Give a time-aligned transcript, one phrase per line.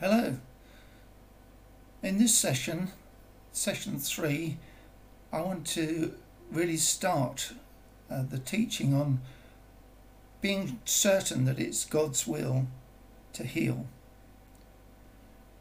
[0.00, 0.38] Hello.
[2.02, 2.88] In this session,
[3.52, 4.56] session three,
[5.30, 6.14] I want to
[6.50, 7.52] really start
[8.10, 9.20] uh, the teaching on
[10.40, 12.66] being certain that it's God's will
[13.34, 13.84] to heal.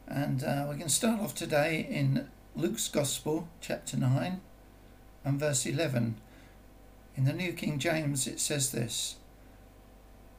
[0.08, 4.40] And uh, we can start off today in Luke's Gospel, chapter 9
[5.26, 6.16] and verse 11.
[7.18, 9.18] In the New King James, it says this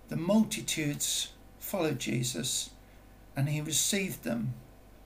[0.09, 2.71] The multitudes followed Jesus,
[3.41, 4.53] and he received them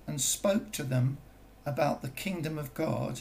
[0.08, 1.18] and spoke to them
[1.64, 3.20] about the kingdom of God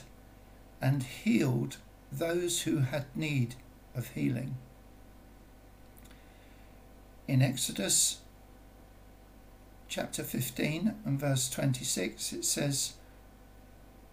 [0.81, 1.77] and healed
[2.11, 3.53] those who had need
[3.95, 4.55] of healing.
[7.27, 8.21] In Exodus
[9.88, 12.93] chapter 15 and verse 26, it says,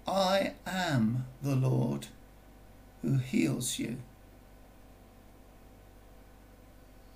[0.06, 2.08] I am the Lord
[3.00, 3.96] who heals you.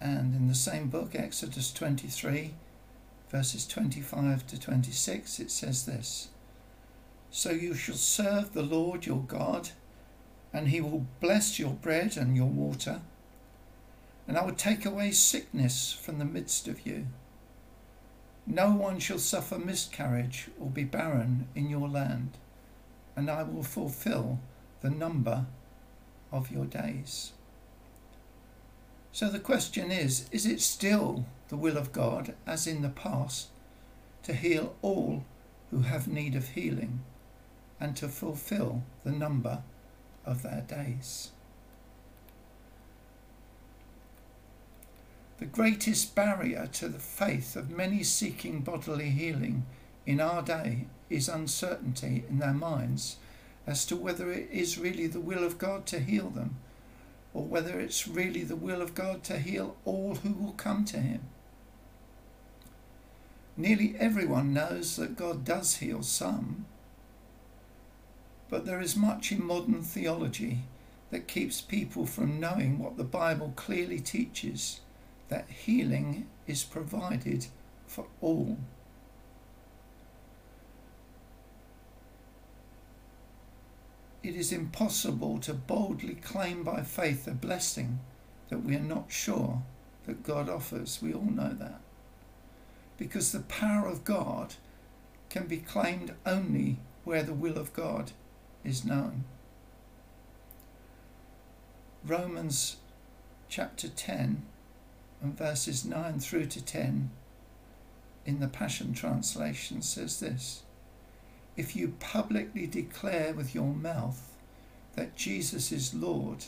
[0.01, 2.55] And in the same book, Exodus 23,
[3.35, 6.29] verses 25 to 26, it says this
[7.33, 9.71] So you shall serve the Lord your God,
[10.53, 13.01] and he will bless your bread and your water,
[14.29, 17.09] and I will take away sickness from the midst of you.
[18.47, 22.39] No one shall suffer miscarriage or be barren in your land,
[23.17, 24.39] and I will fulfill
[24.81, 25.47] the number
[26.31, 27.33] of your days.
[29.11, 33.47] So the question is is it still the will of God, as in the past,
[34.25, 35.25] to heal all
[35.71, 36.99] who have need of healing
[37.79, 39.63] and to fulfill the number
[40.27, 41.31] of their days?
[45.39, 49.65] The greatest barrier to the faith of many seeking bodily healing
[50.05, 53.19] in our day is uncertainty in their minds
[53.65, 56.57] as to whether it is really the will of God to heal them
[57.33, 60.99] or whether it's really the will of God to heal all who will come to
[60.99, 61.21] Him.
[63.57, 66.67] Nearly everyone knows that God does heal some,
[68.51, 70.61] but there is much in modern theology
[71.11, 74.81] that keeps people from knowing what the Bible clearly teaches
[75.29, 77.47] that healing is provided
[77.87, 78.59] for all.
[84.25, 88.01] It is impossible to boldly claim by faith a blessing
[88.49, 89.63] that we are not sure
[90.07, 91.01] that God offers.
[91.01, 91.84] We all know that.
[92.97, 94.55] Because the power of God
[95.29, 98.13] can be claimed only where the will of God
[98.65, 99.25] is known.
[102.07, 102.77] Romans
[103.49, 104.43] chapter 10
[105.23, 107.11] and verses 9 through to 10
[108.27, 110.63] in the Passion Translation says this
[111.57, 114.33] if you publicly declare with your mouth
[114.97, 116.47] that Jesus is Lord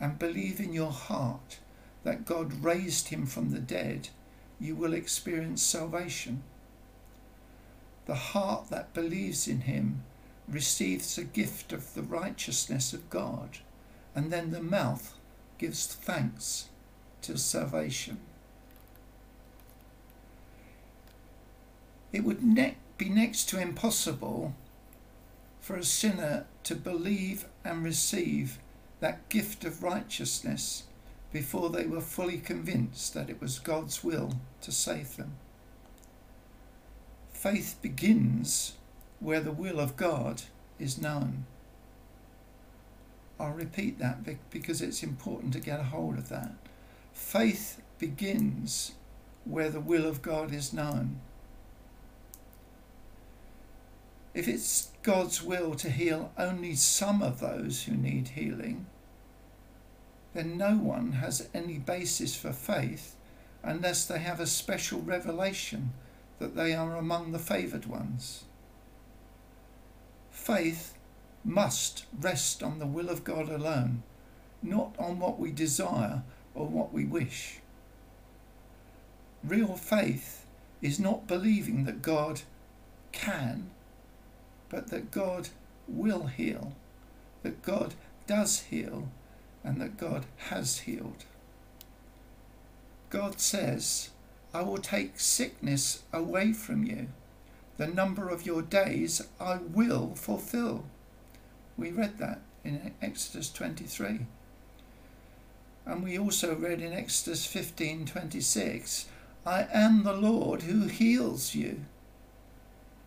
[0.00, 1.58] and believe in your heart
[2.04, 4.08] that God raised him from the dead,
[4.60, 6.42] you will experience salvation.
[8.06, 10.02] The heart that believes in him
[10.48, 13.58] receives a gift of the righteousness of God,
[14.14, 15.14] and then the mouth
[15.58, 16.68] gives thanks
[17.22, 18.18] to salvation.
[22.12, 24.54] It would ne- be next to impossible
[25.60, 28.58] for a sinner to believe and receive
[29.00, 30.84] that gift of righteousness
[31.32, 35.32] before they were fully convinced that it was God's will to save them.
[37.32, 38.74] Faith begins
[39.20, 40.42] where the will of God
[40.78, 41.46] is known.
[43.38, 46.52] I'll repeat that because it's important to get a hold of that.
[47.12, 48.92] Faith begins
[49.44, 51.20] where the will of God is known.
[54.34, 58.86] If it's God's will to heal only some of those who need healing,
[60.38, 63.16] then no one has any basis for faith
[63.62, 65.92] unless they have a special revelation
[66.38, 68.44] that they are among the favoured ones.
[70.30, 70.94] Faith
[71.44, 74.04] must rest on the will of God alone,
[74.62, 76.22] not on what we desire
[76.54, 77.58] or what we wish.
[79.42, 80.46] Real faith
[80.80, 82.42] is not believing that God
[83.10, 83.70] can
[84.68, 85.48] but that God
[85.86, 86.72] will heal,
[87.42, 87.94] that God
[88.26, 89.08] does heal,
[89.64, 91.24] and that God has healed.
[93.10, 94.10] God says,
[94.52, 97.08] I will take sickness away from you.
[97.76, 100.84] The number of your days I will fulfill.
[101.76, 104.20] We read that in Exodus 23.
[105.86, 109.06] And we also read in Exodus 15:26,
[109.46, 111.86] I am the Lord who heals you.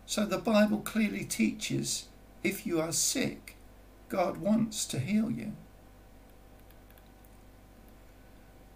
[0.06, 2.08] So the Bible clearly teaches
[2.42, 3.56] if you are sick,
[4.08, 5.52] God wants to heal you.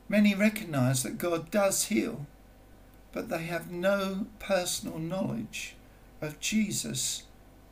[0.08, 2.26] Many recognize that God does heal,
[3.12, 5.75] but they have no personal knowledge
[6.20, 7.25] of Jesus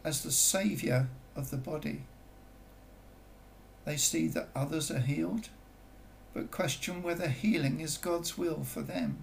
[0.02, 2.02] as the Saviour of the body.
[3.84, 5.48] They see that others are healed,
[6.32, 9.18] but question whether healing is God's will for them.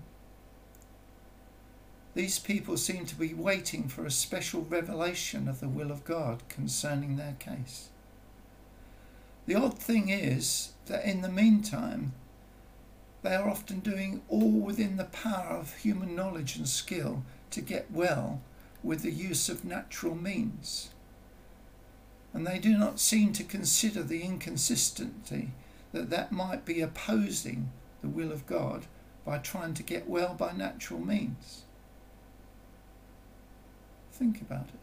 [2.13, 6.44] These people seem to be waiting for a special revelation of the will of God
[6.50, 7.90] concerning their case.
[9.46, 12.13] The odd thing is that in the meantime,
[13.23, 17.91] they are often doing all within the power of human knowledge and skill to get
[17.91, 18.41] well
[18.83, 20.89] with the use of natural means.
[22.33, 25.50] And they do not seem to consider the inconsistency
[25.91, 27.71] that that might be opposing
[28.01, 28.85] the will of God
[29.25, 31.63] by trying to get well by natural means.
[34.12, 34.79] Think about it.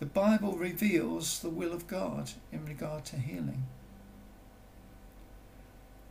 [0.00, 3.66] The Bible reveals the will of God in regard to healing.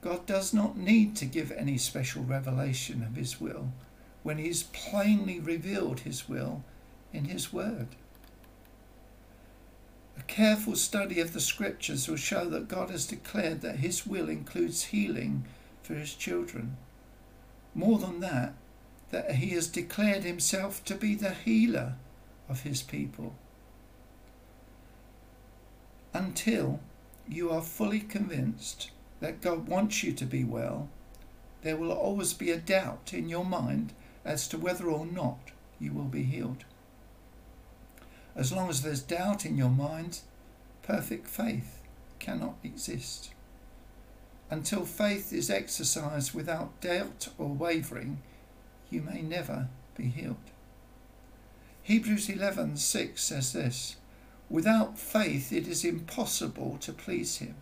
[0.03, 3.69] God does not need to give any special revelation of his will
[4.21, 6.61] when he has plainly revealed his will
[7.13, 7.87] in his word.
[10.17, 14.27] A careful study of the scriptures will show that God has declared that his will
[14.27, 15.45] includes healing
[15.81, 16.75] for his children.
[17.73, 18.53] More than that,
[19.11, 21.95] that he has declared himself to be the healer
[22.49, 23.35] of his people.
[26.13, 26.81] Until
[27.27, 28.91] you are fully convinced
[29.23, 30.89] that God wants you to be well,
[31.61, 33.93] there will always be a doubt in your mind
[34.25, 36.65] as to whether or not you will be healed.
[38.35, 40.19] As long as there's doubt in your mind,
[40.81, 41.79] perfect faith
[42.19, 43.31] cannot exist.
[44.49, 48.21] Until faith is exercised without doubt or wavering,
[48.89, 50.35] you may never be healed.
[51.83, 53.95] Hebrews 11:6 says this,
[54.49, 57.55] without faith it is impossible to please him.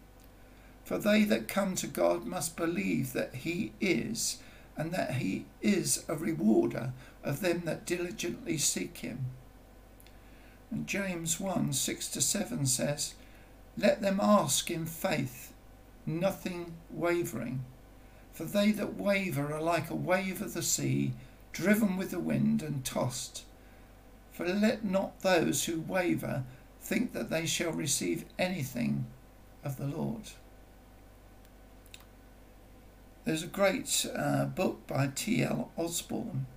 [0.91, 4.39] For they that come to God must believe that he is,
[4.75, 6.91] and that he is a rewarder
[7.23, 9.27] of them that diligently seek him.
[10.69, 13.13] And James 1 6 to 7 says,
[13.77, 15.53] Let them ask in faith,
[16.05, 17.63] nothing wavering.
[18.33, 21.13] For they that waver are like a wave of the sea,
[21.53, 23.45] driven with the wind and tossed.
[24.33, 26.43] For let not those who waver
[26.81, 29.05] think that they shall receive anything
[29.63, 30.31] of the Lord.
[33.23, 35.71] There's a great uh, book by T.L.
[35.77, 36.47] Osborn,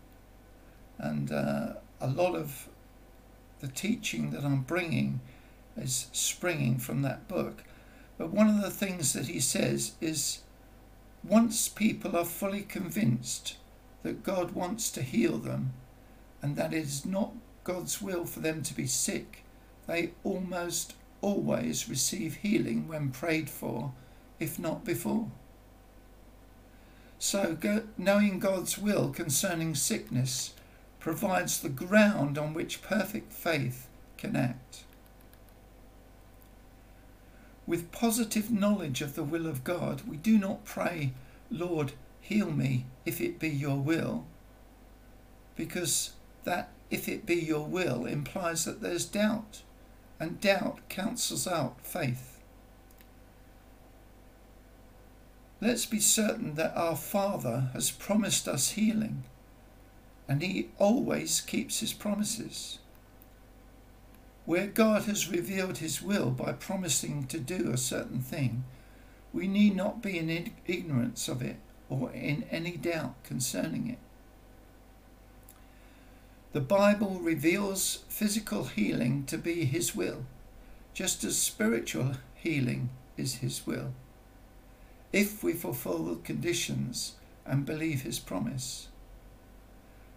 [0.97, 2.71] and uh, a lot of
[3.61, 5.21] the teaching that I'm bringing
[5.77, 7.65] is springing from that book.
[8.17, 10.41] But one of the things that he says is
[11.23, 13.57] once people are fully convinced
[14.03, 15.75] that God wants to heal them
[16.41, 17.33] and that it is not
[17.65, 19.45] God's will for them to be sick,
[19.87, 23.93] they almost always receive healing when prayed for,
[24.41, 25.31] if not before.
[27.25, 27.57] So,
[27.97, 30.53] knowing God's will concerning sickness
[31.01, 33.89] provides the ground on which perfect faith
[34.19, 34.85] can act.
[37.67, 41.15] With positive knowledge of the will of God, we do not pray,
[41.51, 44.27] Lord, heal me if it be your will,
[45.57, 46.11] because
[46.45, 49.63] that if it be your will implies that there's doubt,
[50.21, 52.34] and doubt cancels out faith.
[55.61, 59.23] Let's be certain that our Father has promised us healing,
[60.29, 62.79] and He always keeps His promises.
[64.47, 68.65] Where God has revealed His will by promising to do a certain thing,
[69.33, 71.57] we need not be in ignorance of it
[71.89, 73.99] or in any doubt concerning it.
[76.53, 80.27] The Bible reveals physical healing to be His will,
[80.93, 83.93] just as spiritual healing is His will
[85.15, 87.15] if we fulfill the conditions
[87.47, 88.89] and believe his promise.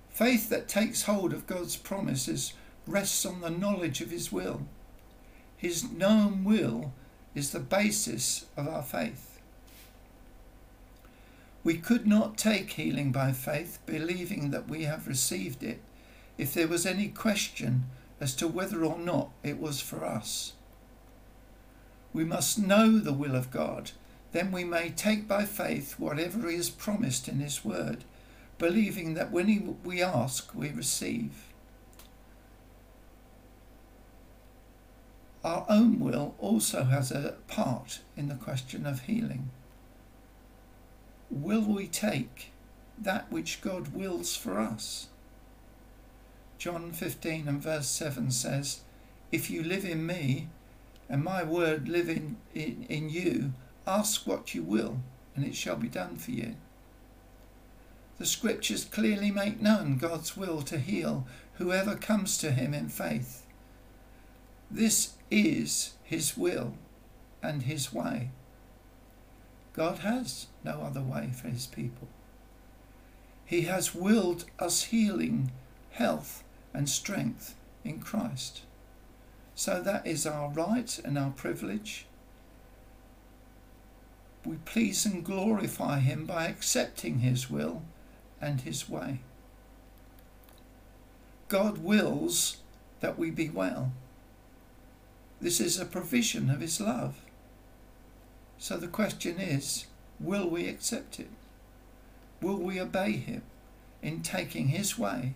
[0.09, 2.53] Faith that takes hold of God's promises
[2.87, 4.61] rests on the knowledge of his will.
[5.55, 6.93] His known will
[7.35, 9.39] is the basis of our faith.
[11.63, 15.79] We could not take healing by faith, believing that we have received it,
[16.39, 17.85] if there was any question
[18.19, 20.53] as to whether or not it was for us.
[22.13, 23.91] We must know the will of God
[24.37, 28.03] then we may take by faith whatever he has promised in his word,
[28.59, 31.31] believing that when he, we ask, we receive.
[35.43, 39.49] Our own will also has a part in the question of healing.
[41.31, 42.51] Will we take
[42.95, 45.07] that which God wills for us?
[46.59, 48.81] John 15 and verse 7 says,
[49.31, 50.49] If you live in me,
[51.09, 53.53] and my word live in, in, in you,
[53.87, 54.99] Ask what you will,
[55.33, 56.55] and it shall be done for you.
[58.17, 63.45] The scriptures clearly make known God's will to heal whoever comes to him in faith.
[64.69, 66.73] This is his will
[67.41, 68.31] and his way.
[69.71, 72.09] God has no other way for his people.
[73.45, 75.51] He has willed us healing,
[75.91, 78.63] health, and strength in Christ.
[79.55, 82.06] So that is our right and our privilege.
[84.47, 87.81] We please and glorify Him by accepting His will
[88.39, 89.19] and His way.
[91.49, 92.57] God wills
[93.01, 93.91] that we be well.
[95.41, 97.19] This is a provision of His love.
[98.57, 99.87] So the question is
[100.17, 101.29] will we accept it?
[102.41, 103.41] Will we obey Him
[104.01, 105.33] in taking His way,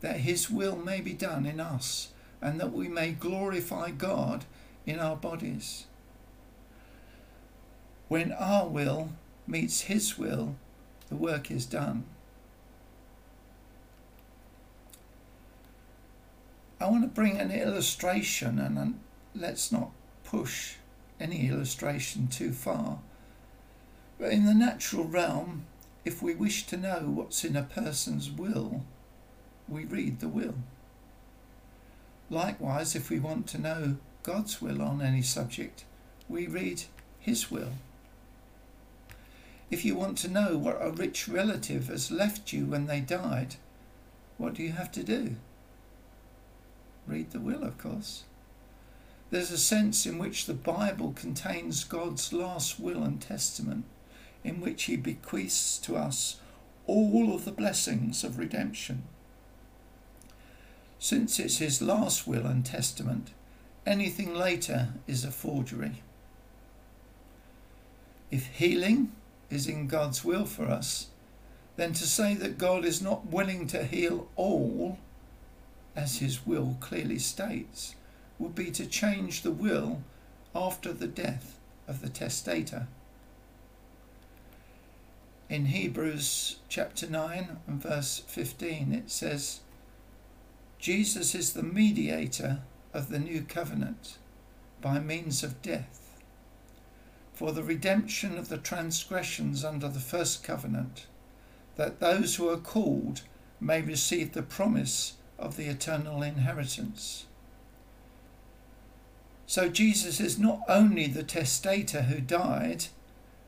[0.00, 2.08] that His will may be done in us
[2.40, 4.46] and that we may glorify God
[4.84, 5.86] in our bodies?
[8.12, 9.08] When our will
[9.46, 10.56] meets His will,
[11.08, 12.04] the work is done.
[16.78, 19.00] I want to bring an illustration, and
[19.34, 19.92] let's not
[20.24, 20.74] push
[21.18, 22.98] any illustration too far.
[24.18, 25.64] But in the natural realm,
[26.04, 28.84] if we wish to know what's in a person's will,
[29.66, 30.56] we read the will.
[32.28, 35.86] Likewise, if we want to know God's will on any subject,
[36.28, 36.82] we read
[37.18, 37.72] His will.
[39.72, 43.56] If you want to know what a rich relative has left you when they died,
[44.36, 45.36] what do you have to do?
[47.06, 48.24] Read the will, of course.
[49.30, 53.86] There's a sense in which the Bible contains God's last will and testament
[54.44, 56.36] in which he bequeaths to us
[56.86, 59.04] all of the blessings of redemption.
[60.98, 63.30] Since it's his last will and testament,
[63.86, 66.02] anything later is a forgery.
[68.30, 69.12] If healing
[69.52, 71.08] is in God's will for us,
[71.76, 74.98] then to say that God is not willing to heal all,
[75.94, 77.94] as his will clearly states,
[78.38, 80.02] would be to change the will
[80.54, 82.86] after the death of the testator.
[85.48, 89.60] In Hebrews chapter 9 and verse 15, it says,
[90.78, 92.62] Jesus is the mediator
[92.94, 94.16] of the new covenant
[94.80, 96.01] by means of death
[97.42, 101.06] for the redemption of the transgressions under the first covenant,
[101.74, 103.22] that those who are called
[103.60, 107.26] may receive the promise of the eternal inheritance.
[109.44, 112.84] So Jesus is not only the testator who died,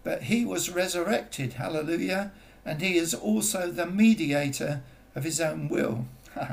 [0.02, 2.32] but he was resurrected, hallelujah,
[2.64, 4.82] and he is also the mediator
[5.14, 6.06] of his own will.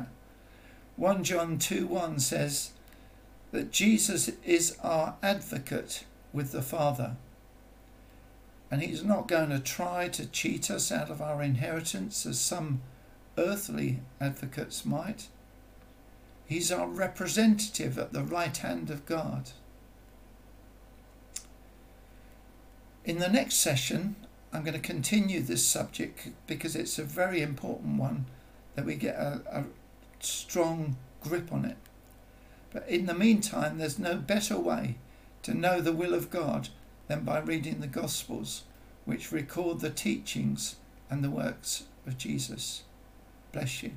[0.95, 2.69] 1 John 2 1 says
[3.51, 7.15] that Jesus is our advocate with the Father.
[8.71, 12.81] And he's not going to try to cheat us out of our inheritance as some
[13.37, 15.27] earthly advocates might.
[16.45, 19.51] He's our representative at the right hand of God.
[23.03, 24.15] In the next session,
[24.53, 28.25] I'm going to continue this subject because it's a very important one
[28.75, 29.63] that we get a, a
[30.21, 31.77] strong grip on it.
[32.71, 34.95] But in the meantime, there's no better way
[35.43, 36.69] to know the will of God
[37.11, 38.63] than by reading the Gospels,
[39.03, 40.77] which record the teachings
[41.09, 42.83] and the works of Jesus.
[43.51, 43.91] Bless you.